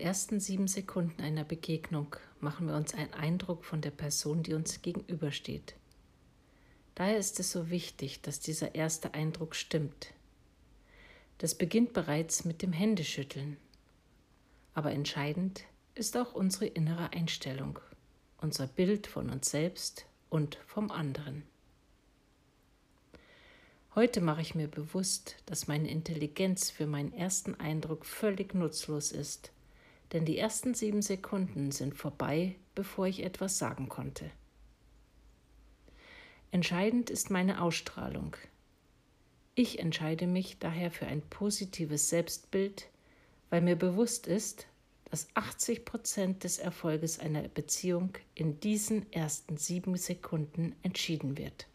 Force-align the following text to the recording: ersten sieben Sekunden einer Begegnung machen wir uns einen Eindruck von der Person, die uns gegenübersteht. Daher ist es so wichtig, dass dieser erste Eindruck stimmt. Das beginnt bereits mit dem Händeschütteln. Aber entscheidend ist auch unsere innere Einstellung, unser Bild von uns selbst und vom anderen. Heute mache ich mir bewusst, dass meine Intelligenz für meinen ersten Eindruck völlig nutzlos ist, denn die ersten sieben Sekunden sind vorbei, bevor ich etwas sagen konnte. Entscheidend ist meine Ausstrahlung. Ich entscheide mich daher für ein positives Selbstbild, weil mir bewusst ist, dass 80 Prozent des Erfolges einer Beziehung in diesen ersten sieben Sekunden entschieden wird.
ersten 0.00 0.40
sieben 0.40 0.68
Sekunden 0.68 1.22
einer 1.22 1.44
Begegnung 1.44 2.16
machen 2.40 2.66
wir 2.66 2.74
uns 2.74 2.94
einen 2.94 3.12
Eindruck 3.14 3.64
von 3.64 3.80
der 3.80 3.90
Person, 3.90 4.42
die 4.42 4.54
uns 4.54 4.82
gegenübersteht. 4.82 5.74
Daher 6.94 7.18
ist 7.18 7.40
es 7.40 7.52
so 7.52 7.70
wichtig, 7.70 8.20
dass 8.22 8.40
dieser 8.40 8.74
erste 8.74 9.14
Eindruck 9.14 9.54
stimmt. 9.54 10.12
Das 11.38 11.54
beginnt 11.54 11.92
bereits 11.92 12.44
mit 12.44 12.62
dem 12.62 12.72
Händeschütteln. 12.72 13.56
Aber 14.74 14.92
entscheidend 14.92 15.64
ist 15.94 16.16
auch 16.16 16.34
unsere 16.34 16.66
innere 16.66 17.12
Einstellung, 17.12 17.78
unser 18.38 18.66
Bild 18.66 19.06
von 19.06 19.30
uns 19.30 19.50
selbst 19.50 20.06
und 20.28 20.58
vom 20.66 20.90
anderen. 20.90 21.42
Heute 23.94 24.20
mache 24.20 24.40
ich 24.42 24.54
mir 24.54 24.68
bewusst, 24.68 25.36
dass 25.46 25.66
meine 25.66 25.90
Intelligenz 25.90 26.70
für 26.70 26.86
meinen 26.86 27.12
ersten 27.12 27.54
Eindruck 27.56 28.06
völlig 28.06 28.54
nutzlos 28.54 29.10
ist, 29.10 29.50
denn 30.12 30.24
die 30.24 30.38
ersten 30.38 30.74
sieben 30.74 31.02
Sekunden 31.02 31.70
sind 31.70 31.94
vorbei, 31.94 32.56
bevor 32.74 33.06
ich 33.06 33.22
etwas 33.22 33.58
sagen 33.58 33.88
konnte. 33.88 34.30
Entscheidend 36.50 37.10
ist 37.10 37.30
meine 37.30 37.62
Ausstrahlung. 37.62 38.36
Ich 39.54 39.78
entscheide 39.78 40.26
mich 40.26 40.58
daher 40.58 40.90
für 40.90 41.06
ein 41.06 41.22
positives 41.22 42.08
Selbstbild, 42.08 42.88
weil 43.50 43.60
mir 43.60 43.76
bewusst 43.76 44.26
ist, 44.26 44.66
dass 45.10 45.28
80 45.34 45.84
Prozent 45.84 46.44
des 46.44 46.58
Erfolges 46.58 47.18
einer 47.18 47.42
Beziehung 47.42 48.12
in 48.34 48.60
diesen 48.60 49.12
ersten 49.12 49.56
sieben 49.56 49.96
Sekunden 49.96 50.74
entschieden 50.82 51.36
wird. 51.36 51.66